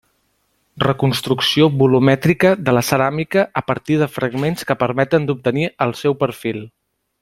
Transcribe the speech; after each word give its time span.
Reconstrucció 0.83 1.67
volumètrica 1.81 2.55
de 2.69 2.75
la 2.79 2.83
ceràmica 2.89 3.45
a 3.63 3.65
partir 3.69 4.01
de 4.05 4.11
fragments 4.17 4.69
que 4.71 4.81
permeten 4.85 5.31
d'obtenir 5.33 5.73
el 5.89 5.99
seu 6.05 6.23
perfil. 6.27 6.69